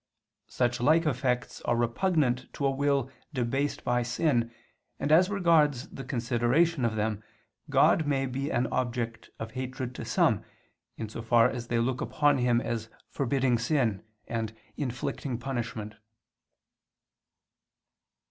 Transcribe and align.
Such 0.47 0.81
like 0.81 1.05
effects 1.05 1.61
are 1.61 1.75
repugnant 1.75 2.51
to 2.53 2.65
a 2.65 2.71
will 2.71 3.11
debased 3.35 3.83
by 3.83 4.01
sin, 4.01 4.51
and 4.99 5.11
as 5.11 5.29
regards 5.29 5.89
the 5.89 6.03
consideration 6.03 6.83
of 6.85 6.95
them, 6.95 7.23
God 7.69 8.07
may 8.07 8.25
be 8.25 8.49
an 8.49 8.65
object 8.71 9.29
of 9.37 9.51
hatred 9.51 9.93
to 9.93 10.03
some, 10.03 10.43
in 10.97 11.07
so 11.07 11.21
far 11.21 11.47
as 11.51 11.67
they 11.67 11.77
look 11.77 12.01
upon 12.01 12.39
Him 12.39 12.59
as 12.61 12.89
forbidding 13.11 13.59
sin, 13.59 14.01
and 14.27 14.57
inflicting 14.75 15.37
punishment. 15.37 15.97